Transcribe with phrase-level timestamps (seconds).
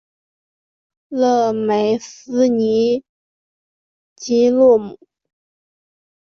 [1.11, 3.03] 勒梅斯尼
[4.15, 4.97] 吉洛姆。